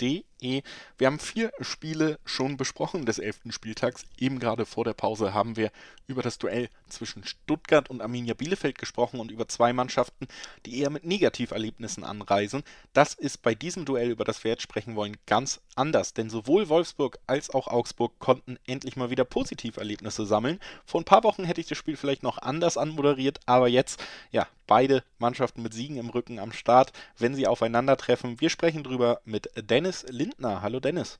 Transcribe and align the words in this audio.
Wir 0.00 1.06
haben 1.06 1.18
vier 1.18 1.52
Spiele 1.60 2.18
schon 2.24 2.56
besprochen 2.56 3.04
des 3.04 3.18
elften 3.18 3.52
Spieltags. 3.52 4.04
Eben 4.18 4.38
gerade 4.38 4.64
vor 4.64 4.84
der 4.84 4.94
Pause 4.94 5.34
haben 5.34 5.56
wir 5.56 5.70
über 6.06 6.22
das 6.22 6.38
Duell 6.38 6.68
zwischen 6.88 7.24
Stuttgart 7.24 7.88
und 7.90 8.00
Arminia 8.00 8.34
Bielefeld 8.34 8.78
gesprochen 8.78 9.20
und 9.20 9.30
über 9.30 9.46
zwei 9.46 9.72
Mannschaften, 9.72 10.26
die 10.66 10.80
eher 10.80 10.90
mit 10.90 11.04
Negativerlebnissen 11.04 12.02
anreisen. 12.02 12.62
Das 12.92 13.14
ist 13.14 13.42
bei 13.42 13.54
diesem 13.54 13.84
Duell, 13.84 14.10
über 14.10 14.24
das 14.24 14.42
wir 14.42 14.50
jetzt 14.50 14.62
sprechen 14.62 14.96
wollen, 14.96 15.16
ganz 15.26 15.60
anders, 15.76 16.14
denn 16.14 16.30
sowohl 16.30 16.68
Wolfsburg 16.68 17.18
als 17.26 17.50
auch 17.50 17.68
Augsburg 17.68 18.18
konnten 18.18 18.58
endlich 18.66 18.96
mal 18.96 19.10
wieder 19.10 19.24
Positiverlebnisse 19.24 20.26
sammeln. 20.26 20.58
Vor 20.84 21.00
ein 21.00 21.04
paar 21.04 21.22
Wochen 21.22 21.44
hätte 21.44 21.60
ich 21.60 21.68
das 21.68 21.78
Spiel 21.78 21.96
vielleicht 21.96 22.22
noch 22.22 22.38
anders 22.38 22.76
anmoderiert, 22.76 23.38
aber 23.46 23.68
jetzt, 23.68 24.02
ja, 24.32 24.48
beide 24.66 25.02
Mannschaften 25.18 25.62
mit 25.62 25.74
Siegen 25.74 25.96
im 25.96 26.10
Rücken 26.10 26.38
am 26.38 26.52
Start, 26.52 26.92
wenn 27.18 27.34
sie 27.34 27.46
aufeinandertreffen. 27.46 28.40
Wir 28.40 28.50
sprechen 28.50 28.84
drüber 28.84 29.20
mit 29.24 29.50
Dennis 29.56 29.89
Lind 29.90 30.10
Lindner. 30.10 30.62
Hallo 30.62 30.78
Dennis. 30.78 31.18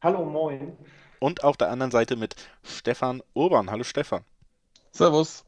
Hallo, 0.00 0.24
moin. 0.24 0.76
Und 1.20 1.44
auf 1.44 1.58
der 1.58 1.70
anderen 1.70 1.92
Seite 1.92 2.16
mit 2.16 2.36
Stefan 2.62 3.22
Urban. 3.34 3.70
Hallo 3.70 3.84
Stefan. 3.84 4.24
Servus. 4.92 5.44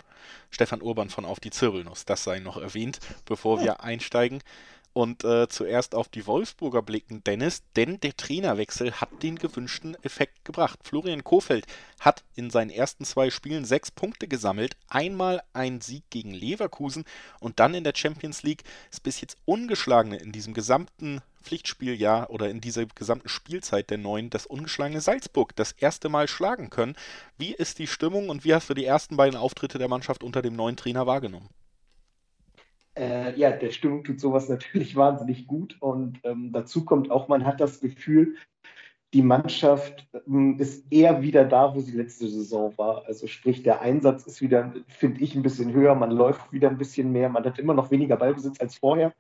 Stefan 0.51 0.83
Urban 0.83 1.09
von 1.09 1.25
Auf 1.25 1.41
die 1.41 1.51
Zirbelnuss, 1.51 2.05
das 2.05 2.23
sei 2.23 2.41
noch 2.41 2.59
erwähnt, 2.59 2.99
bevor 3.25 3.63
wir 3.63 3.83
einsteigen. 3.83 4.43
Und 4.93 5.25
äh, 5.25 5.49
zuerst 5.49 5.95
auf 5.95 6.09
die 6.09 6.27
Wolfsburger 6.27 6.83
blicken, 6.83 7.25
Dennis, 7.25 7.63
denn 7.77 7.99
der 8.01 8.17
Trainerwechsel 8.17 8.93
hat 8.93 9.23
den 9.23 9.37
gewünschten 9.37 9.97
Effekt 10.05 10.45
gebracht. 10.45 10.79
Florian 10.85 11.25
Kofeld 11.25 11.67
hat 11.99 12.25
in 12.35 12.51
seinen 12.51 12.71
ersten 12.71 13.05
zwei 13.05 13.31
Spielen 13.31 13.65
sechs 13.65 13.91
Punkte 13.91 14.29
gesammelt, 14.29 14.77
einmal 14.89 15.43
ein 15.55 15.81
Sieg 15.81 16.05
gegen 16.11 16.33
Leverkusen 16.33 17.05
und 17.41 17.59
dann 17.59 17.75
in 17.75 17.85
der 17.85 17.95
Champions 17.97 18.43
League 18.45 18.65
ist 18.93 19.03
bis 19.03 19.21
jetzt 19.21 19.39
ungeschlagene 19.47 20.19
in 20.19 20.31
diesem 20.31 20.55
gesamten 20.55 21.23
Pflichtspieljahr 21.45 22.31
oder 22.31 22.49
in 22.49 22.61
dieser 22.61 22.87
gesamten 22.87 23.29
Spielzeit 23.29 23.91
der 23.91 23.99
neuen 23.99 24.31
das 24.31 24.47
ungeschlagene 24.47 25.01
Salzburg 25.01 25.55
das 25.55 25.73
erste 25.73 26.09
Mal 26.09 26.27
schlagen 26.27 26.71
können. 26.71 26.97
Wie 27.39 27.53
ist 27.53 27.79
die 27.79 27.87
Stimmung 27.87 28.29
und 28.29 28.45
wie 28.45 28.55
hast 28.55 28.69
du 28.69 28.75
die 28.75 28.85
ersten 28.85 29.17
beiden 29.17 29.39
Auftritte 29.39 29.79
der 29.79 29.89
Mannschaft 29.89 30.25
unter 30.25 30.43
dem 30.43 30.57
neuen 30.57 30.77
Trainer 30.77 31.07
wahrgenommen? 31.07 31.49
Äh, 32.97 33.37
ja, 33.39 33.51
der 33.51 33.71
Stimmung 33.71 34.05
tut 34.05 34.21
sowas 34.21 34.49
natürlich 34.49 34.97
wahnsinnig 34.97 35.47
gut 35.47 35.77
und 35.81 36.21
ähm, 36.25 36.53
dazu 36.53 36.85
kommt 36.85 37.11
auch, 37.11 37.29
man 37.29 37.45
hat 37.45 37.61
das 37.61 37.81
Gefühl, 37.81 38.37
die 39.15 39.23
Mannschaft 39.23 40.09
ähm, 40.27 40.59
ist 40.59 40.93
eher 40.93 41.23
wieder 41.23 41.45
da, 41.45 41.75
wo 41.75 41.81
sie 41.81 41.97
letzte 41.97 42.29
Saison 42.29 42.77
war. 42.77 43.05
Also 43.07 43.29
sprich, 43.29 43.63
der 43.63 43.81
Einsatz 43.81 44.27
ist 44.27 44.43
wieder, 44.43 44.75
finde 44.89 45.21
ich, 45.21 45.37
ein 45.37 45.43
bisschen 45.43 45.73
höher, 45.73 45.95
man 45.95 46.11
läuft 46.11 46.53
wieder 46.53 46.69
ein 46.69 46.79
bisschen 46.79 47.13
mehr, 47.13 47.29
man 47.29 47.45
hat 47.45 47.61
immer 47.61 47.75
noch 47.75 47.93
weniger 47.93 48.17
Ballbesitz 48.17 48.61
als 48.61 48.77
vorher. 48.77 49.15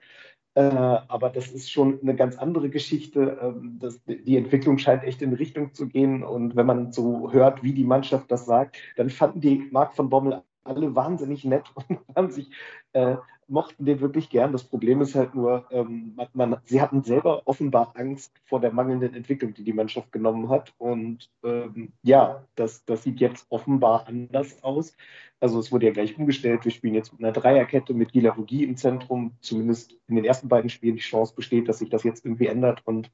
Äh, 0.55 0.63
aber 0.63 1.31
das 1.31 1.49
ist 1.51 1.71
schon 1.71 2.01
eine 2.01 2.15
ganz 2.15 2.37
andere 2.37 2.71
Geschichte. 2.71 3.39
Ähm, 3.43 3.79
das, 3.81 4.01
die 4.05 4.37
Entwicklung 4.37 4.79
scheint 4.79 5.03
echt 5.03 5.23
in 5.23 5.33
Richtung 5.33 5.75
zu 5.75 5.89
gehen. 5.89 6.23
Und 6.23 6.57
wenn 6.57 6.67
man 6.67 6.93
so 6.93 7.33
hört, 7.33 7.63
wie 7.63 7.73
die 7.73 7.85
Mannschaft 7.85 8.31
das 8.31 8.47
sagt, 8.47 8.77
dann 8.97 9.11
fanden 9.11 9.41
die 9.41 9.69
Marc 9.71 9.95
von 9.95 10.09
Bommel 10.09 10.43
alle 10.63 10.95
wahnsinnig 10.95 11.45
nett 11.45 11.65
und 11.89 11.99
haben 12.15 12.31
sich 12.31 12.51
äh, 12.93 13.17
mochten 13.49 13.85
den 13.85 14.01
wirklich 14.01 14.31
gern. 14.31 14.53
Das 14.53 14.65
Problem 14.65 15.01
ist 15.01 15.15
halt 15.15 15.35
nur, 15.35 15.67
ähm, 15.71 16.15
man, 16.17 16.29
man, 16.33 16.57
sie 16.65 16.81
hatten 16.81 17.03
selber 17.03 17.43
offenbar 17.47 17.93
Angst 17.95 18.33
vor 18.45 18.61
der 18.61 18.73
mangelnden 18.73 19.15
Entwicklung, 19.15 19.55
die 19.55 19.65
die 19.65 19.73
Mannschaft 19.73 20.13
genommen 20.13 20.49
hat. 20.49 20.73
Und 20.79 21.31
ähm, 21.43 21.93
ja, 22.03 22.45
das, 22.55 22.85
das 22.85 23.03
sieht 23.03 23.21
jetzt 23.21 23.47
offenbar 23.51 24.07
anders 24.07 24.63
aus. 24.63 24.97
Also 25.45 25.59
es 25.59 25.71
wurde 25.71 25.85
ja 25.85 25.93
gleich 25.93 26.17
umgestellt. 26.17 26.65
Wir 26.65 26.73
spielen 26.73 26.95
jetzt 26.95 27.13
mit 27.13 27.23
einer 27.23 27.31
Dreierkette 27.31 27.93
mit 27.93 28.13
Gila 28.13 28.35
im 28.49 28.79
Zentrum. 28.79 29.33
Zumindest 29.43 29.95
in 30.09 30.17
den 30.17 30.25
ersten 30.25 30.49
beiden 30.49 30.71
Spielen 30.71 30.97
die 30.97 31.03
Chance 31.03 31.35
besteht, 31.37 31.69
dass 31.69 31.81
sich 31.81 31.91
das 31.91 32.03
jetzt 32.03 32.25
irgendwie 32.25 32.47
ändert. 32.47 32.81
Und 32.87 33.11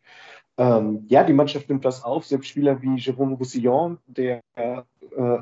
ähm, 0.57 1.07
ja, 1.09 1.25
die 1.25 1.33
Mannschaft 1.33 1.69
nimmt 1.69 1.85
das 1.85 2.05
auf. 2.05 2.25
Selbst 2.25 2.47
Spieler 2.47 2.81
wie 2.83 3.01
Jérôme 3.01 3.37
Roussillon, 3.37 3.99
der 4.07 4.45
äh, 4.55 4.83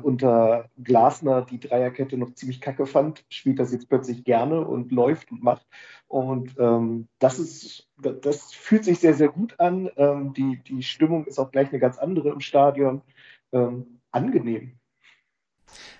unter 0.01 0.67
Glasner 0.83 1.43
die 1.43 1.59
Dreierkette 1.59 2.17
noch 2.17 2.33
ziemlich 2.33 2.59
kacke 2.59 2.87
fand, 2.87 3.23
spielt 3.29 3.59
das 3.59 3.71
jetzt 3.71 3.87
plötzlich 3.87 4.23
gerne 4.23 4.65
und 4.65 4.91
läuft 4.91 5.31
und 5.31 5.43
macht. 5.43 5.67
Und 6.07 6.55
ähm, 6.57 7.07
das 7.19 7.37
ist, 7.37 7.87
das 7.97 8.51
fühlt 8.51 8.83
sich 8.83 8.97
sehr, 8.97 9.13
sehr 9.13 9.29
gut 9.29 9.59
an. 9.59 9.91
Ähm, 9.95 10.33
die, 10.33 10.59
die 10.63 10.81
Stimmung 10.81 11.25
ist 11.25 11.37
auch 11.37 11.51
gleich 11.51 11.69
eine 11.69 11.77
ganz 11.77 11.99
andere 11.99 12.29
im 12.29 12.39
Stadion. 12.39 13.03
Ähm, 13.51 13.99
angenehm 14.11 14.78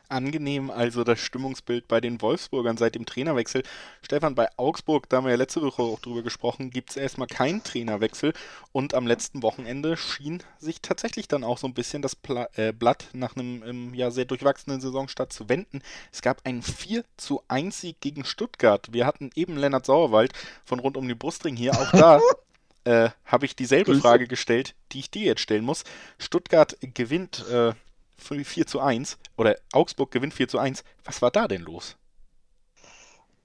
angenehm 0.09 0.72
also 0.72 1.03
das 1.03 1.19
Stimmungsbild 1.19 1.88
bei 1.88 2.02
den 2.02 2.22
Wolfsburgern 2.22 2.78
seit 2.78 2.96
dem 2.96 3.06
Trainerwechsel. 3.06 3.63
Stefan, 4.02 4.35
bei 4.35 4.50
Augsburg, 4.57 5.07
da 5.07 5.18
haben 5.18 5.25
wir 5.25 5.31
ja 5.31 5.38
letzte 5.38 5.62
Woche 5.62 5.81
auch 5.81 6.00
drüber 6.00 6.24
gesprochen, 6.24 6.72
gibt 6.72 6.91
es 6.91 6.97
erstmal 6.97 7.28
keinen 7.28 7.63
Trainerwechsel 7.63 8.34
und 8.72 8.94
am 8.94 9.08
letzten 9.08 9.44
Wochenende 9.44 9.97
schien 9.97 10.44
sich 10.58 10.81
tatsächlich 10.81 11.28
dann 11.28 11.44
auch 11.44 11.58
so 11.58 11.68
ein 11.68 11.74
bisschen 11.74 12.02
das 12.02 12.16
Pla 12.16 12.47
äh, 12.56 12.74
Blatt 12.74 13.09
nach 13.13 13.35
einem 13.35 13.63
ähm, 13.63 13.94
ja, 13.94 14.12
sehr 14.12 14.25
durchwachsenen 14.25 14.81
Saisonstart 14.81 15.31
zu 15.31 15.47
wenden. 15.47 15.81
Es 16.12 16.22
gab 16.22 16.46
einen 16.46 16.63
4 16.63 17.03
zu 17.18 17.44
1 17.47 17.81
Sieg 17.81 18.02
gegen 18.02 18.25
Stuttgart. 18.25 18.91
Wir 18.91 19.06
hatten 19.06 19.29
eben 19.35 19.58
Lennart 19.58 19.85
Sauerwald 19.85 20.34
von 20.66 20.79
rund 20.79 20.97
um 20.97 21.08
die 21.08 21.16
Brustring 21.16 21.56
hier. 21.56 21.74
Auch 21.74 21.91
da 21.91 22.19
äh, 22.84 23.09
habe 23.25 23.46
ich 23.46 23.56
dieselbe 23.56 23.96
Frage 23.96 24.28
gestellt, 24.28 24.75
die 24.91 25.00
ich 25.00 25.12
dir 25.12 25.24
jetzt 25.24 25.41
stellen 25.41 25.66
muss. 25.66 25.84
Stuttgart 26.18 26.78
gewinnt 26.81 27.46
äh, 27.50 27.74
4 28.19 28.68
zu 28.68 28.80
1 28.80 29.18
oder 29.38 29.56
Augsburg 29.74 30.12
gewinnt 30.12 30.34
4 30.34 30.47
zu 30.47 30.59
1. 30.59 30.84
Was 31.03 31.22
war 31.22 31.31
da 31.31 31.47
denn 31.47 31.62
los? 31.62 31.97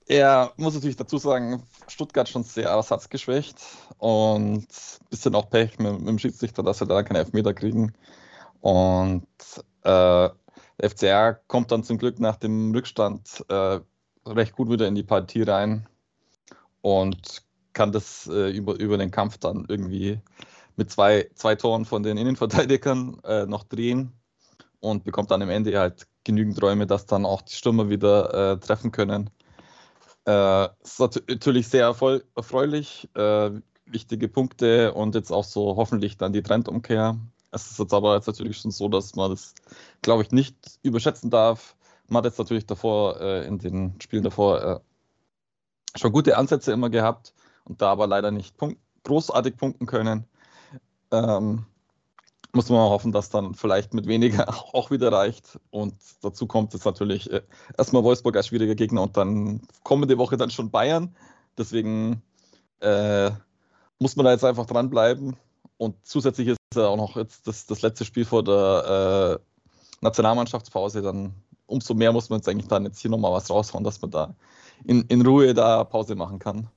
Er 0.07 0.53
muss 0.57 0.75
natürlich 0.75 0.97
dazu 0.97 1.17
sagen, 1.17 1.63
Stuttgart 1.89 2.29
schon 2.29 2.45
sehr 2.45 2.69
ersatzgeschwächt 2.69 3.57
und 3.97 4.67
ein 4.67 5.09
bisschen 5.09 5.35
auch 5.35 5.49
Pech 5.49 5.79
mit, 5.79 5.99
mit, 5.99 6.09
dem 6.09 6.19
Schiedsrichter, 6.19 6.63
dass 6.63 6.79
sie 6.79 6.87
da 6.87 7.03
keine 7.03 7.21
Elfmeter 7.21 7.55
kriegen. 7.55 7.95
Und 8.61 9.27
äh, 9.83 10.29
der 10.81 10.91
FCR 10.91 11.35
kommt 11.47 11.73
dann 11.73 11.85
zum 11.85 11.97
Glück 11.97 12.19
nach 12.21 12.37
dem 12.37 12.73
Rückstand 12.73 13.45
äh, 13.49 13.81
recht 14.27 14.55
gut 14.55 14.69
wieder 14.69 14.89
in 14.89 14.95
die 14.95 15.03
Partie 15.03 15.43
rein 15.43 15.89
und 16.83 17.43
kann 17.73 17.93
das 17.93 18.27
äh, 18.27 18.51
über, 18.51 18.79
über 18.79 18.99
den 18.99 19.11
Kampf 19.11 19.39
dann 19.39 19.65
irgendwie 19.69 20.21
mit 20.77 20.91
zwei, 20.91 21.31
zwei 21.35 21.55
Toren 21.55 21.85
von 21.85 22.03
den 22.03 22.19
Innenverteidigern 22.19 23.21
äh, 23.25 23.47
noch 23.47 23.65
drehen 23.65 24.13
und 24.85 25.05
bekommt 25.05 25.31
dann 25.31 25.43
am 25.43 25.51
Ende 25.51 25.79
halt 25.79 26.07
genügend 26.25 26.61
Räume, 26.63 26.87
dass 26.87 27.07
dann 27.07 27.25
auch 27.25 27.43
die 27.43 27.55
Stürmer 27.55 27.89
wieder 27.89 28.53
äh, 28.53 28.59
treffen 28.59 28.93
können. 28.93 29.31
Äh, 30.27 30.69
ist 30.83 31.01
natürlich 31.01 31.69
sehr 31.69 31.87
erfreulich, 31.87 33.09
äh, 33.15 33.51
wichtige 33.87 34.29
Punkte 34.29 34.95
und 34.95 35.15
jetzt 35.15 35.31
auch 35.31 35.45
so 35.45 35.77
hoffentlich 35.77 36.17
dann 36.17 36.33
die 36.33 36.43
Trendumkehr. 36.43 37.19
Es 37.51 37.71
ist 37.71 37.79
jetzt 37.79 37.95
aber 37.95 38.15
jetzt 38.15 38.27
natürlich 38.27 38.59
schon 38.59 38.71
so, 38.71 38.89
dass 38.89 39.15
man 39.15 39.31
das, 39.31 39.55
glaube 40.03 40.23
ich, 40.23 40.31
nicht 40.33 40.57
überschätzen 40.83 41.31
darf. 41.31 41.77
Man 42.09 42.19
hat 42.19 42.25
jetzt 42.27 42.39
natürlich 42.39 42.67
davor, 42.67 43.21
äh, 43.21 43.47
in 43.47 43.59
den 43.59 44.01
Spielen 44.01 44.25
davor, 44.25 44.63
äh, 44.63 44.81
schon 45.97 46.13
gute 46.13 46.37
Ansätze 46.37 46.73
immer 46.73 46.91
gehabt 46.91 47.33
und 47.65 47.81
da 47.81 47.91
aber 47.91 48.07
leider 48.07 48.31
nicht 48.31 48.57
punkt 48.57 48.79
großartig 49.05 49.57
punkten 49.57 49.87
können. 49.87 50.25
Ähm, 51.11 51.67
muss 52.55 52.69
man 52.69 52.79
hoffen, 52.79 53.13
dass 53.13 53.31
dann 53.31 53.55
vielleicht 53.55 53.95
mit 53.95 54.07
weniger 54.07 54.49
auch 54.75 54.91
wieder 54.91 55.13
reicht. 55.13 55.59
Und 55.71 55.95
dazu 56.23 56.47
kommt 56.47 56.73
jetzt 56.73 56.85
natürlich 56.85 57.31
äh, 57.31 57.43
erstmal 57.77 58.05
Wolfsburg 58.05 58.37
als 58.37 58.49
schwieriger 58.49 58.75
Gegner 58.75 59.03
und 59.03 59.17
dann 59.17 59.63
kommende 59.83 60.19
Woche 60.19 60.37
dann 60.37 60.51
schon 60.51 60.71
Bayern. 60.71 61.15
Deswegen 61.59 62.23
äh, 62.81 63.31
muss 63.99 64.17
man 64.17 64.25
da 64.25 64.33
jetzt 64.33 64.45
einfach 64.45 64.67
dranbleiben. 64.67 65.37
Und 65.77 65.97
zusätzlich 66.07 66.49
ist 66.49 66.59
ja 66.75 66.87
auch 66.87 66.97
noch 66.97 67.17
jetzt 67.17 67.47
das, 67.47 67.67
das 67.67 67.83
letzte 67.83 68.05
Spiel 68.05 68.25
vor 68.25 68.45
der 68.45 69.41
äh, 69.41 69.45
Nationalmannschaftspause. 70.01 71.03
Dann 71.03 71.35
umso 71.67 71.95
mehr 71.95 72.13
muss 72.13 72.31
man 72.31 72.39
jetzt 72.39 72.49
eigentlich 72.49 72.69
dann 72.69 72.85
jetzt 72.85 73.01
hier 73.01 73.11
nochmal 73.11 73.33
was 73.33 73.51
raushauen, 73.51 73.85
dass 73.85 74.01
man 74.01 74.11
da 74.11 74.35
in, 74.85 75.03
in 75.03 75.27
Ruhe 75.27 75.55
da 75.55 75.85
Pause 75.85 76.15
machen 76.15 76.39
kann. 76.39 76.69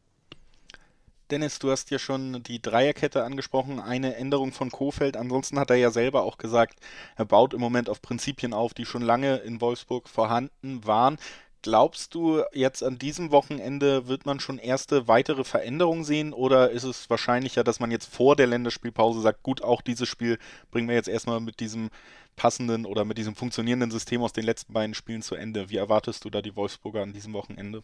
Dennis, 1.30 1.60
du 1.60 1.72
hast 1.72 1.92
ja 1.92 2.00
schon 2.00 2.42
die 2.44 2.62
Dreierkette 2.62 3.24
angesprochen, 3.24 3.82
eine 3.82 4.16
Änderung 4.16 4.54
von 4.54 4.72
Kofeld. 4.72 5.18
Ansonsten 5.18 5.60
hat 5.60 5.70
er 5.70 5.76
ja 5.76 5.92
selber 5.92 6.24
auch 6.24 6.38
gesagt, 6.38 6.80
er 7.18 7.26
baut 7.26 7.54
im 7.54 7.60
Moment 7.60 7.90
auf 7.90 8.02
Prinzipien 8.02 8.54
auf, 8.54 8.74
die 8.74 8.86
schon 8.86 9.02
lange 9.02 9.38
in 9.38 9.60
Wolfsburg 9.60 10.08
vorhanden 10.08 10.86
waren. 10.86 11.18
Glaubst 11.64 12.16
du, 12.16 12.44
jetzt 12.54 12.82
an 12.82 12.98
diesem 12.98 13.32
Wochenende 13.32 14.08
wird 14.08 14.26
man 14.26 14.40
schon 14.40 14.58
erste 14.58 15.10
weitere 15.10 15.44
Veränderungen 15.44 16.06
sehen 16.06 16.32
oder 16.32 16.72
ist 16.72 16.84
es 16.84 17.10
wahrscheinlicher, 17.10 17.66
dass 17.66 17.82
man 17.82 17.92
jetzt 17.92 18.14
vor 18.14 18.38
der 18.38 18.48
Länderspielpause 18.48 19.20
sagt, 19.20 19.44
gut, 19.44 19.62
auch 19.62 19.82
dieses 19.82 20.08
Spiel 20.08 20.40
bringen 20.72 20.88
wir 20.88 20.96
jetzt 20.96 21.10
erstmal 21.10 21.42
mit 21.42 21.60
diesem 21.60 21.90
passenden 22.38 22.86
oder 22.86 23.04
mit 23.04 23.18
diesem 23.18 23.36
funktionierenden 23.36 23.92
System 23.92 24.22
aus 24.22 24.32
den 24.32 24.46
letzten 24.46 24.72
beiden 24.72 24.94
Spielen 24.94 25.22
zu 25.22 25.36
Ende? 25.36 25.70
Wie 25.70 25.78
erwartest 25.78 26.24
du 26.24 26.30
da 26.30 26.42
die 26.42 26.56
Wolfsburger 26.56 27.02
an 27.02 27.12
diesem 27.12 27.34
Wochenende? 27.34 27.84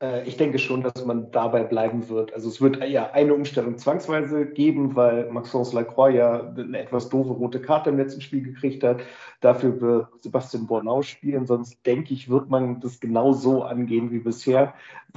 Äh, 0.00 0.28
ich 0.28 0.36
denke 0.36 0.58
schon, 0.58 0.82
dass 0.82 1.04
man 1.04 1.30
dabei 1.30 1.64
bleiben 1.64 2.08
wird. 2.08 2.32
Also 2.32 2.48
es 2.48 2.60
wird 2.60 2.84
ja 2.88 3.10
eine 3.12 3.34
Umstellung 3.34 3.78
zwangsweise 3.78 4.46
geben, 4.46 4.94
weil 4.96 5.30
Maxence 5.30 5.72
Lacroix 5.72 6.14
ja 6.14 6.52
eine 6.56 6.78
etwas 6.78 7.08
doofe 7.08 7.32
rote 7.32 7.60
Karte 7.60 7.90
im 7.90 7.98
letzten 7.98 8.20
Spiel 8.20 8.42
gekriegt 8.42 8.84
hat. 8.84 9.00
Dafür 9.40 9.80
wird 9.80 10.22
Sebastian 10.22 10.66
Bornau 10.66 11.02
spielen. 11.02 11.46
Sonst 11.46 11.84
denke 11.86 12.14
ich, 12.14 12.28
wird 12.28 12.48
man 12.50 12.80
das 12.80 13.00
genau 13.00 13.32
so 13.32 13.62
angehen 13.62 14.10
wie 14.10 14.20
bisher. 14.20 14.74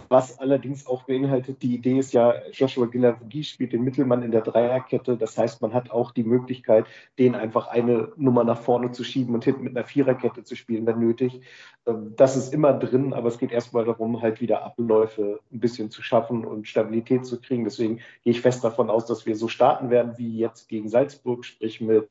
Was 0.07 0.39
allerdings 0.39 0.88
auch 0.88 1.04
beinhaltet, 1.04 1.62
die 1.62 1.75
Idee 1.75 2.00
ist 2.00 2.13
ja, 2.13 2.34
Joshua 2.51 2.86
Guilavogui 2.86 3.44
spielt 3.44 3.74
den 3.74 3.84
Mittelmann 3.84 4.24
in 4.24 4.31
der 4.31 4.42
Dreierkette. 4.42 5.18
Das 5.18 5.38
heißt, 5.38 5.62
man 5.62 5.74
hat 5.74 5.92
auch 5.92 6.12
die 6.12 6.24
Möglichkeit, 6.24 6.86
den 7.19 7.36
einfach 7.36 7.68
eine 7.68 8.12
Nummer 8.16 8.44
nach 8.44 8.62
vorne 8.62 8.92
zu 8.92 9.04
schieben 9.04 9.36
und 9.36 9.44
hinten 9.44 9.63
mit 9.63 9.75
einer 9.75 9.86
Viererkette 9.86 10.44
zu 10.44 10.56
spielen, 10.56 10.86
wenn 10.86 11.00
nötig. 11.00 11.42
Ähm, 11.86 12.13
das 12.16 12.38
ist 12.38 12.54
immer 12.54 12.74
drin, 12.74 13.13
aber 13.13 13.27
es 13.27 13.38
geht 13.38 13.51
erstmal 13.51 13.86
darum, 13.86 14.22
halt 14.22 14.39
wieder 14.39 14.63
Abläufe 14.78 15.40
ein 15.52 15.60
bisschen 15.60 15.92
zu 15.92 16.02
schaffen 16.02 16.46
und 16.46 16.68
Stabilität 16.68 17.26
zu 17.26 17.40
kriegen. 17.40 17.64
Deswegen 17.64 17.98
gehe 18.24 18.32
ich 18.32 18.42
fest 18.42 18.64
davon 18.64 18.90
aus, 18.90 19.06
dass 19.06 19.26
wir 19.26 19.36
so 19.36 19.48
starten 19.48 19.90
werden 19.90 20.18
wie 20.18 20.38
jetzt 20.38 20.70
gegen 20.70 20.90
Salzburg, 20.90 21.46
sprich 21.46 21.82
mit 21.82 22.10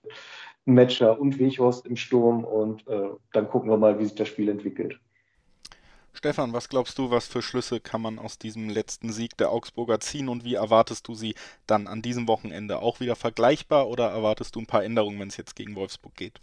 Metscher 0.65 1.19
und 1.19 1.39
Weghorst 1.39 1.87
im 1.87 1.97
Sturm 1.97 2.45
und 2.45 2.87
äh, 2.87 3.11
dann 3.33 3.49
gucken 3.49 3.71
wir 3.71 3.77
mal, 3.77 3.99
wie 3.99 4.05
sich 4.05 4.15
das 4.15 4.29
Spiel 4.29 4.49
entwickelt. 4.49 4.99
Stefan, 6.13 6.53
was 6.53 6.69
glaubst 6.69 6.99
du, 6.99 7.11
was 7.11 7.29
für 7.29 7.41
Schlüsse 7.41 7.81
kann 7.81 8.03
man 8.03 8.19
aus 8.19 8.39
diesem 8.39 8.69
letzten 8.69 9.13
Sieg 9.13 9.37
der 9.37 9.51
Augsburger 9.51 10.01
ziehen 10.01 10.29
und 10.29 10.45
wie 10.45 10.55
erwartest 10.55 11.07
du 11.09 11.15
sie 11.15 11.35
dann 11.67 11.87
an 11.87 12.03
diesem 12.03 12.29
Wochenende? 12.29 12.81
Auch 12.81 13.01
wieder 13.01 13.17
vergleichbar 13.17 13.89
oder 13.89 14.11
erwartest 14.11 14.57
du 14.57 14.61
ein 14.61 14.67
paar 14.67 14.85
Änderungen, 14.85 15.21
wenn 15.21 15.29
es 15.29 15.37
jetzt 15.37 15.57
gegen 15.57 15.77
Wolfsburg 15.77 16.15
geht? 16.17 16.41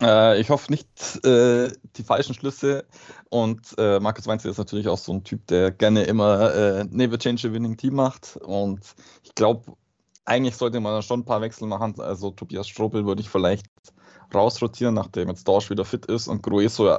Äh, 0.00 0.40
ich 0.40 0.50
hoffe 0.50 0.70
nicht 0.70 1.24
äh, 1.24 1.70
die 1.96 2.02
falschen 2.02 2.34
Schlüsse. 2.34 2.84
Und 3.30 3.74
äh, 3.78 3.98
Markus 4.00 4.26
Weinzel 4.26 4.50
ist 4.50 4.58
natürlich 4.58 4.88
auch 4.88 4.98
so 4.98 5.12
ein 5.12 5.24
Typ, 5.24 5.46
der 5.46 5.70
gerne 5.70 6.04
immer 6.04 6.54
äh, 6.54 6.84
Never 6.84 7.18
Change 7.18 7.48
a 7.48 7.52
Winning 7.52 7.76
Team 7.76 7.94
macht. 7.94 8.36
Und 8.42 8.80
ich 9.22 9.34
glaube, 9.34 9.76
eigentlich 10.24 10.56
sollte 10.56 10.80
man 10.80 11.02
schon 11.02 11.20
ein 11.20 11.24
paar 11.24 11.40
Wechsel 11.40 11.66
machen. 11.66 11.98
Also 12.00 12.30
Tobias 12.30 12.68
Strobel 12.68 13.06
würde 13.06 13.22
ich 13.22 13.30
vielleicht 13.30 13.66
rausrotieren, 14.34 14.94
nachdem 14.94 15.28
jetzt 15.28 15.46
Dorsch 15.46 15.70
wieder 15.70 15.84
fit 15.84 16.06
ist 16.06 16.28
und 16.28 16.42
Grueso 16.42 16.98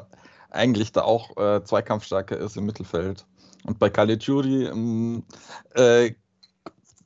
eigentlich 0.49 0.91
da 0.93 1.01
auch 1.01 1.35
äh, 1.37 1.63
zweikampfstärker 1.63 2.37
ist 2.37 2.57
im 2.57 2.65
Mittelfeld. 2.65 3.25
Und 3.65 3.79
bei 3.79 3.89
Caligiuri 3.89 4.65
ähm, 4.65 5.23
äh, 5.75 6.13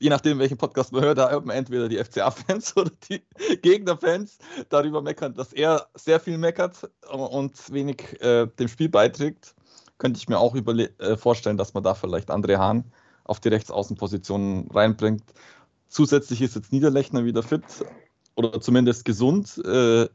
je 0.01 0.09
nachdem, 0.09 0.39
welchen 0.39 0.57
Podcast 0.57 0.91
man 0.91 1.03
hört, 1.03 1.19
da 1.19 1.29
hört 1.29 1.45
man 1.45 1.55
entweder 1.55 1.87
die 1.87 2.03
FCA-Fans 2.03 2.75
oder 2.75 2.91
die 3.07 3.21
Gegner-Fans 3.61 4.39
darüber 4.69 5.01
meckern, 5.01 5.35
dass 5.35 5.53
er 5.53 5.87
sehr 5.93 6.19
viel 6.19 6.39
meckert 6.39 6.89
und 7.07 7.71
wenig 7.71 8.19
äh, 8.21 8.47
dem 8.47 8.67
Spiel 8.67 8.89
beiträgt. 8.89 9.53
Könnte 9.99 10.17
ich 10.17 10.27
mir 10.27 10.39
auch 10.39 10.55
äh, 10.55 11.17
vorstellen, 11.17 11.57
dass 11.57 11.75
man 11.75 11.83
da 11.83 11.93
vielleicht 11.93 12.31
André 12.31 12.57
Hahn 12.57 12.91
auf 13.25 13.39
die 13.39 13.49
Rechtsaußenposition 13.49 14.69
reinbringt. 14.73 15.23
Zusätzlich 15.87 16.41
ist 16.41 16.55
jetzt 16.55 16.71
Niederlechner 16.71 17.23
wieder 17.23 17.43
fit 17.43 17.63
oder 18.33 18.59
zumindest 18.59 19.05
gesund, 19.05 19.61
äh, 19.63 20.09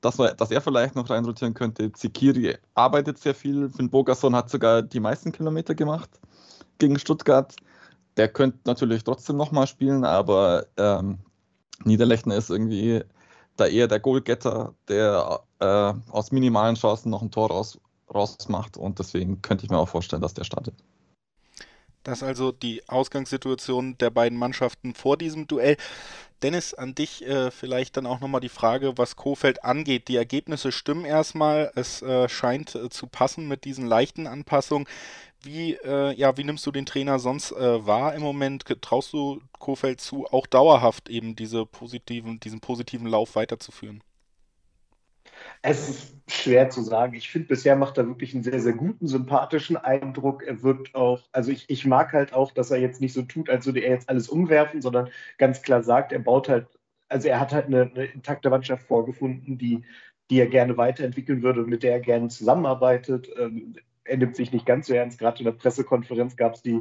dass, 0.00 0.18
man, 0.18 0.36
dass 0.36 0.50
er 0.50 0.60
vielleicht 0.60 0.96
noch 0.96 1.08
reinrotieren 1.08 1.54
könnte. 1.54 1.92
Zikiri 1.92 2.56
arbeitet 2.74 3.18
sehr 3.18 3.36
viel. 3.36 3.70
Finn 3.70 3.88
Bogerson 3.88 4.34
hat 4.34 4.50
sogar 4.50 4.82
die 4.82 5.00
meisten 5.00 5.30
Kilometer 5.30 5.76
gemacht 5.76 6.10
gegen 6.78 6.98
Stuttgart. 6.98 7.54
Der 8.18 8.28
könnte 8.28 8.58
natürlich 8.64 9.04
trotzdem 9.04 9.36
nochmal 9.36 9.66
spielen, 9.66 10.04
aber 10.04 10.66
ähm, 10.76 11.18
Niederlechner 11.84 12.36
ist 12.36 12.50
irgendwie 12.50 13.02
da 13.56 13.66
eher 13.66 13.88
der 13.88 14.00
Goalgetter, 14.00 14.74
der 14.88 15.40
äh, 15.60 15.94
aus 16.10 16.32
minimalen 16.32 16.74
Chancen 16.74 17.10
noch 17.10 17.22
ein 17.22 17.30
Tor 17.30 17.50
raus, 17.50 17.78
rausmacht 18.12 18.76
und 18.76 18.98
deswegen 18.98 19.40
könnte 19.40 19.64
ich 19.64 19.70
mir 19.70 19.78
auch 19.78 19.88
vorstellen, 19.88 20.22
dass 20.22 20.34
der 20.34 20.44
startet. 20.44 20.74
Das 22.02 22.18
ist 22.18 22.24
also 22.24 22.52
die 22.52 22.82
Ausgangssituation 22.88 23.98
der 23.98 24.10
beiden 24.10 24.38
Mannschaften 24.38 24.94
vor 24.94 25.16
diesem 25.16 25.46
Duell. 25.46 25.76
Dennis, 26.42 26.72
an 26.72 26.94
dich 26.94 27.26
äh, 27.26 27.50
vielleicht 27.50 27.96
dann 27.96 28.06
auch 28.06 28.20
nochmal 28.20 28.40
die 28.40 28.48
Frage, 28.48 28.96
was 28.96 29.16
Kofeld 29.16 29.64
angeht. 29.64 30.06
Die 30.06 30.16
Ergebnisse 30.16 30.70
stimmen 30.70 31.04
erstmal. 31.04 31.72
Es 31.74 32.00
äh, 32.00 32.28
scheint 32.28 32.76
äh, 32.76 32.88
zu 32.90 33.08
passen 33.08 33.48
mit 33.48 33.64
diesen 33.64 33.86
leichten 33.86 34.28
Anpassungen. 34.28 34.86
Wie, 35.42 35.74
äh, 35.74 36.12
ja, 36.14 36.36
wie 36.36 36.44
nimmst 36.44 36.66
du 36.66 36.72
den 36.72 36.86
Trainer 36.86 37.18
sonst 37.18 37.52
äh, 37.52 37.86
wahr 37.86 38.14
im 38.14 38.22
Moment? 38.22 38.64
Traust 38.82 39.12
du 39.12 39.40
Kofeld 39.58 40.00
zu, 40.00 40.26
auch 40.26 40.46
dauerhaft 40.46 41.08
eben 41.08 41.36
diese 41.36 41.64
positiven, 41.64 42.40
diesen 42.40 42.60
positiven 42.60 43.06
Lauf 43.06 43.36
weiterzuführen? 43.36 44.02
Es 45.62 45.88
ist 45.88 46.14
schwer 46.28 46.70
zu 46.70 46.82
sagen. 46.82 47.14
Ich 47.14 47.30
finde, 47.30 47.48
bisher 47.48 47.76
macht 47.76 47.98
er 47.98 48.06
wirklich 48.06 48.34
einen 48.34 48.42
sehr, 48.42 48.60
sehr 48.60 48.72
guten, 48.72 49.06
sympathischen 49.06 49.76
Eindruck. 49.76 50.42
Er 50.42 50.62
wirkt 50.62 50.94
auch, 50.94 51.22
also 51.32 51.52
ich, 51.52 51.68
ich 51.68 51.86
mag 51.86 52.12
halt 52.12 52.32
auch, 52.32 52.52
dass 52.52 52.70
er 52.70 52.78
jetzt 52.78 53.00
nicht 53.00 53.12
so 53.12 53.22
tut, 53.22 53.48
als 53.48 53.66
würde 53.66 53.80
er 53.80 53.92
jetzt 53.92 54.08
alles 54.08 54.28
umwerfen, 54.28 54.82
sondern 54.82 55.08
ganz 55.38 55.62
klar 55.62 55.82
sagt, 55.82 56.12
er 56.12 56.20
baut 56.20 56.48
halt, 56.48 56.66
also 57.08 57.28
er 57.28 57.40
hat 57.40 57.52
halt 57.52 57.66
eine, 57.66 57.82
eine 57.82 58.04
intakte 58.06 58.50
Mannschaft 58.50 58.86
vorgefunden, 58.86 59.58
die, 59.58 59.84
die 60.30 60.40
er 60.40 60.46
gerne 60.46 60.76
weiterentwickeln 60.76 61.42
würde 61.42 61.62
und 61.62 61.68
mit 61.68 61.82
der 61.82 61.92
er 61.92 62.00
gerne 62.00 62.28
zusammenarbeitet. 62.28 63.28
Er 64.08 64.16
nimmt 64.16 64.36
sich 64.36 64.52
nicht 64.52 64.66
ganz 64.66 64.86
so 64.86 64.94
ernst. 64.94 65.18
Gerade 65.18 65.38
in 65.38 65.44
der 65.44 65.52
Pressekonferenz 65.52 66.36
gab 66.36 66.54
es 66.54 66.62
die, 66.62 66.80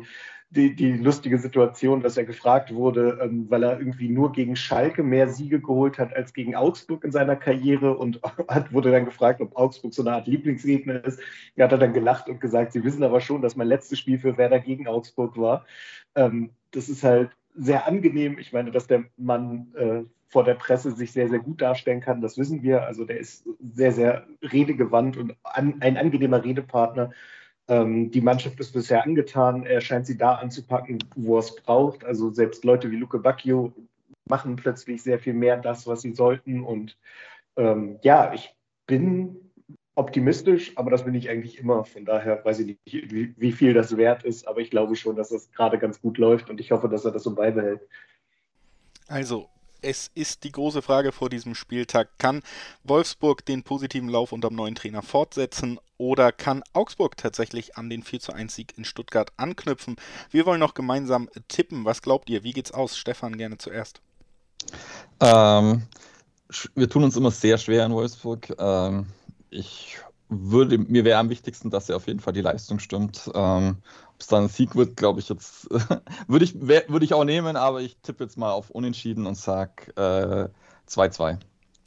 die, 0.49 0.75
die, 0.75 0.93
lustige 0.93 1.37
Situation, 1.37 2.01
dass 2.01 2.15
er 2.15 2.23
gefragt 2.23 2.73
wurde, 2.73 3.19
ähm, 3.21 3.47
weil 3.49 3.63
er 3.63 3.79
irgendwie 3.79 4.07
nur 4.07 4.31
gegen 4.31 4.55
Schalke 4.55 5.03
mehr 5.03 5.27
Siege 5.27 5.59
geholt 5.59 5.99
hat 5.99 6.15
als 6.15 6.33
gegen 6.33 6.55
Augsburg 6.55 7.03
in 7.03 7.11
seiner 7.11 7.35
Karriere 7.35 7.97
und 7.97 8.21
hat, 8.47 8.71
wurde 8.71 8.91
dann 8.91 9.05
gefragt, 9.05 9.41
ob 9.41 9.55
Augsburg 9.57 9.93
so 9.93 10.01
eine 10.01 10.13
Art 10.13 10.27
Lieblingsgegner 10.27 11.03
ist. 11.03 11.19
Er 11.55 11.69
hat 11.69 11.81
dann 11.81 11.93
gelacht 11.93 12.29
und 12.29 12.39
gesagt, 12.39 12.71
Sie 12.71 12.83
wissen 12.83 13.03
aber 13.03 13.19
schon, 13.19 13.41
dass 13.41 13.57
mein 13.57 13.67
letztes 13.67 13.99
Spiel 13.99 14.19
für 14.19 14.37
Werder 14.37 14.59
gegen 14.59 14.87
Augsburg 14.87 15.37
war. 15.37 15.65
Ähm, 16.15 16.51
das 16.71 16.87
ist 16.89 17.03
halt 17.03 17.31
sehr 17.57 17.87
angenehm. 17.87 18.37
Ich 18.39 18.53
meine, 18.53 18.71
dass 18.71 18.87
der 18.87 19.05
Mann 19.17 19.73
äh, 19.75 20.03
vor 20.29 20.43
der 20.43 20.55
Presse 20.55 20.91
sich 20.91 21.11
sehr, 21.11 21.29
sehr 21.29 21.39
gut 21.39 21.61
darstellen 21.61 22.01
kann, 22.01 22.21
das 22.21 22.37
wissen 22.37 22.63
wir. 22.63 22.83
Also 22.83 23.05
der 23.05 23.19
ist 23.19 23.47
sehr, 23.73 23.91
sehr 23.91 24.27
redegewandt 24.41 25.17
und 25.17 25.35
an, 25.43 25.75
ein 25.81 25.97
angenehmer 25.97 26.43
Redepartner. 26.43 27.11
Ähm, 27.67 28.11
die 28.11 28.21
Mannschaft 28.21 28.59
ist 28.59 28.73
bisher 28.73 29.03
angetan. 29.03 29.65
Er 29.65 29.81
scheint 29.81 30.05
sie 30.05 30.17
da 30.17 30.35
anzupacken, 30.35 30.99
wo 31.15 31.37
er 31.37 31.39
es 31.39 31.55
braucht. 31.55 32.05
Also 32.05 32.29
selbst 32.29 32.63
Leute 32.63 32.91
wie 32.91 32.97
Luke 32.97 33.19
Bacchio 33.19 33.73
machen 34.29 34.55
plötzlich 34.55 35.01
sehr 35.01 35.19
viel 35.19 35.33
mehr 35.33 35.57
das, 35.57 35.87
was 35.87 36.01
sie 36.01 36.13
sollten. 36.13 36.63
Und 36.63 36.97
ähm, 37.55 37.99
ja, 38.03 38.33
ich 38.33 38.53
bin 38.85 39.46
optimistisch, 39.97 40.73
aber 40.75 40.91
das 40.91 41.05
bin 41.05 41.15
ich 41.15 41.29
eigentlich 41.29 41.57
immer. 41.57 41.83
Von 41.83 42.05
daher 42.05 42.43
weiß 42.45 42.59
ich 42.59 42.67
nicht, 42.67 42.79
wie, 42.85 43.33
wie 43.35 43.51
viel 43.51 43.73
das 43.73 43.97
wert 43.97 44.23
ist, 44.23 44.47
aber 44.47 44.61
ich 44.61 44.69
glaube 44.69 44.95
schon, 44.95 45.15
dass 45.15 45.29
das 45.29 45.51
gerade 45.51 45.79
ganz 45.79 45.99
gut 46.01 46.17
läuft 46.19 46.49
und 46.49 46.59
ich 46.59 46.71
hoffe, 46.71 46.87
dass 46.87 47.03
er 47.03 47.11
das 47.11 47.23
so 47.23 47.33
beibehält. 47.33 47.81
Also, 49.07 49.49
es 49.81 50.11
ist 50.13 50.43
die 50.43 50.51
große 50.51 50.81
Frage 50.81 51.11
vor 51.11 51.29
diesem 51.29 51.55
Spieltag. 51.55 52.09
Kann 52.19 52.43
Wolfsburg 52.83 53.43
den 53.45 53.63
positiven 53.63 54.09
Lauf 54.09 54.31
unter 54.31 54.49
dem 54.49 54.55
neuen 54.55 54.75
Trainer 54.75 55.01
fortsetzen 55.01 55.79
oder 55.97 56.31
kann 56.31 56.61
Augsburg 56.73 57.17
tatsächlich 57.17 57.75
an 57.75 57.89
den 57.89 58.03
4 58.03 58.19
zu 58.19 58.33
1 58.33 58.53
Sieg 58.53 58.77
in 58.77 58.85
Stuttgart 58.85 59.31
anknüpfen? 59.37 59.95
Wir 60.29 60.45
wollen 60.45 60.59
noch 60.59 60.75
gemeinsam 60.75 61.27
tippen. 61.47 61.85
Was 61.85 62.03
glaubt 62.03 62.29
ihr? 62.29 62.43
Wie 62.43 62.53
geht's 62.53 62.71
aus? 62.71 62.97
Stefan, 62.97 63.37
gerne 63.37 63.57
zuerst. 63.57 64.01
Ähm, 65.19 65.83
wir 66.75 66.89
tun 66.89 67.03
uns 67.03 67.17
immer 67.17 67.31
sehr 67.31 67.57
schwer 67.57 67.85
in 67.85 67.93
Wolfsburg. 67.93 68.53
Ähm, 68.59 69.07
ich 69.49 69.99
würde, 70.29 70.77
mir 70.77 71.05
wäre 71.05 71.19
am 71.19 71.29
wichtigsten, 71.29 71.69
dass 71.69 71.87
ja 71.87 71.95
auf 71.95 72.07
jeden 72.07 72.19
Fall 72.19 72.33
die 72.33 72.41
Leistung 72.41 72.79
stimmt. 72.79 73.29
Ähm, 73.33 73.77
Ob 74.13 74.19
es 74.19 74.27
dann 74.27 74.43
ein 74.45 74.49
Sieg 74.49 74.75
wird, 74.75 74.97
glaube 74.97 75.19
ich 75.19 75.29
jetzt, 75.29 75.69
würde 76.27 76.45
ich, 76.45 76.59
würde 76.59 77.05
ich 77.05 77.13
auch 77.13 77.23
nehmen, 77.23 77.55
aber 77.55 77.81
ich 77.81 77.97
tippe 78.01 78.23
jetzt 78.23 78.37
mal 78.37 78.51
auf 78.51 78.69
Unentschieden 78.69 79.25
und 79.25 79.35
sage 79.35 79.93
2-2. 80.87 81.31
Äh, 81.31 81.37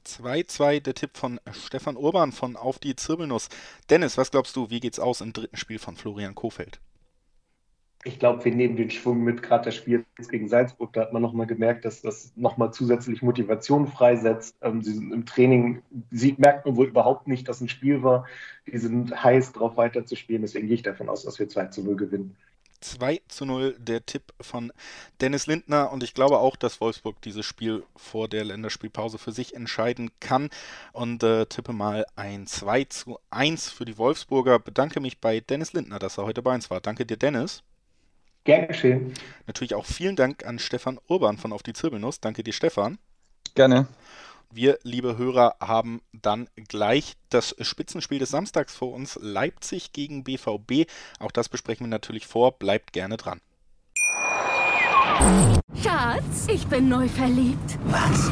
2-2, 0.07 0.81
der 0.81 0.95
Tipp 0.95 1.17
von 1.17 1.39
Stefan 1.53 1.97
Urban 1.97 2.33
von 2.33 2.57
Auf 2.57 2.79
die 2.79 2.97
Zirbelnuss. 2.97 3.49
Dennis, 3.91 4.17
was 4.17 4.31
glaubst 4.31 4.57
du, 4.57 4.71
wie 4.71 4.81
geht's 4.81 4.99
aus 4.99 5.21
im 5.21 5.33
dritten 5.33 5.57
Spiel 5.57 5.79
von 5.79 5.97
Florian 5.97 6.35
Kofeld? 6.35 6.81
Ich 8.05 8.19
glaube, 8.19 8.45
wir 8.45 8.55
nehmen 8.55 8.77
den 8.77 8.91
Schwung 8.91 9.23
mit, 9.23 9.43
gerade 9.43 9.67
das 9.67 9.75
Spiel 9.75 10.07
gegen 10.31 10.49
Salzburg, 10.49 10.93
da 10.95 11.03
hat 11.03 11.13
man 11.13 11.21
nochmal 11.21 11.47
gemerkt, 11.47 11.85
dass 11.85 12.01
das 12.01 12.33
nochmal 12.35 12.73
zusätzlich 12.73 13.21
Motivation 13.21 13.87
freisetzt. 13.87 14.57
Ähm, 14.63 14.83
sie 14.83 14.95
sind 14.95 15.13
im 15.13 15.27
Training, 15.27 15.83
sie 16.11 16.35
merkt 16.39 16.65
man 16.65 16.77
wohl 16.77 16.87
überhaupt 16.87 17.29
nicht, 17.29 17.47
dass 17.49 17.61
ein 17.61 17.69
Spiel 17.69 18.03
war. 18.03 18.27
Die 18.67 18.79
sind 18.79 19.23
heiß 19.23 19.53
drauf 19.53 19.77
weiterzuspielen, 19.77 20.43
deswegen 20.43 20.67
gehe 20.67 20.77
ich 20.77 20.83
davon 20.83 21.11
aus, 21.11 21.25
dass 21.25 21.39
wir 21.39 21.49
2 21.49 21.67
zu 21.67 21.83
0 21.83 21.97
gewinnen. 21.97 22.37
2 22.81 23.21
zu 23.29 23.45
0 23.45 23.77
der 23.79 24.07
Tipp 24.07 24.33
von 24.41 24.73
Dennis 25.21 25.47
Lindner 25.47 25.93
und 25.93 26.03
ich 26.03 26.15
glaube 26.15 26.39
auch, 26.39 26.57
dass 26.57 26.81
Wolfsburg 26.81 27.21
dieses 27.21 27.45
Spiel 27.45 27.85
vor 27.95 28.29
der 28.29 28.45
Länderspielpause 28.45 29.19
für 29.19 29.33
sich 29.33 29.55
entscheiden 29.55 30.11
kann 30.21 30.49
und 30.95 31.23
äh, 31.23 31.45
tippe 31.45 31.75
mal 31.75 32.07
ein 32.17 32.47
2 32.47 32.85
zu 32.85 33.19
1 33.29 33.71
für 33.71 33.85
die 33.85 33.99
Wolfsburger. 33.99 34.59
Bedanke 34.59 35.01
mich 35.01 35.19
bei 35.19 35.41
Dennis 35.41 35.75
Lindner, 35.75 35.99
dass 35.99 36.17
er 36.17 36.25
heute 36.25 36.41
bei 36.41 36.55
uns 36.55 36.71
war. 36.71 36.81
Danke 36.81 37.05
dir, 37.05 37.19
Dennis. 37.19 37.63
Gern 38.45 38.69
geschehen. 38.69 39.15
Natürlich 39.47 39.75
auch 39.75 39.85
vielen 39.85 40.17
Dank 40.17 40.47
an 40.47 40.59
Stefan 40.59 40.99
Urban 41.09 41.37
von 41.37 41.53
Auf 41.53 41.63
die 41.63 41.73
Zirbelnuss. 41.73 42.21
Danke 42.21 42.43
dir, 42.43 42.53
Stefan. 42.53 42.99
Gerne. 43.55 43.87
Wir, 44.53 44.79
liebe 44.83 45.17
Hörer, 45.17 45.57
haben 45.61 46.03
dann 46.13 46.49
gleich 46.69 47.15
das 47.29 47.55
Spitzenspiel 47.61 48.19
des 48.19 48.31
Samstags 48.31 48.75
vor 48.75 48.93
uns. 48.93 49.17
Leipzig 49.21 49.93
gegen 49.93 50.25
BVB. 50.25 50.91
Auch 51.21 51.31
das 51.31 51.49
besprechen 51.49 51.87
wir 51.87 51.91
natürlich 51.91 52.27
vor. 52.27 52.59
Bleibt 52.59 52.93
gerne 52.93 53.17
dran. 53.17 53.41
Schatz, 55.83 56.49
ich 56.49 56.67
bin 56.67 56.89
neu 56.89 57.07
verliebt. 57.09 57.79
Was? 57.85 58.31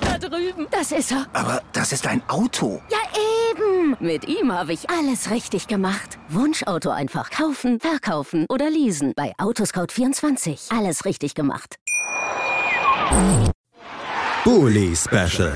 Da 0.00 0.18
drüben. 0.18 0.66
Das 0.70 0.92
ist 0.92 1.12
er. 1.12 1.26
Aber 1.32 1.62
das 1.72 1.92
ist 1.92 2.06
ein 2.06 2.22
Auto. 2.28 2.82
Ja, 2.90 2.98
eben. 3.54 3.96
Mit 4.00 4.28
ihm 4.28 4.52
habe 4.52 4.72
ich 4.72 4.90
alles 4.90 5.30
richtig 5.30 5.66
gemacht. 5.66 6.18
Wunschauto 6.28 6.90
einfach 6.90 7.30
kaufen, 7.30 7.80
verkaufen 7.80 8.46
oder 8.48 8.70
leasen. 8.70 9.12
Bei 9.16 9.32
Autoscout24. 9.38 10.76
Alles 10.76 11.04
richtig 11.04 11.34
gemacht. 11.34 11.76
Bully 14.44 14.94
Special. 14.94 15.54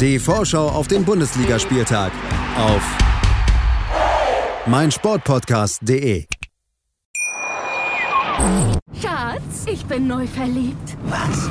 Die 0.00 0.18
Vorschau 0.18 0.68
auf 0.68 0.88
den 0.88 1.04
Bundesligaspieltag 1.04 2.12
auf 2.56 2.82
meinsportpodcast.de. 4.66 6.26
Schatz, 9.02 9.66
ich 9.66 9.84
bin 9.84 10.06
neu 10.06 10.26
verliebt. 10.26 10.96
Was? 11.04 11.50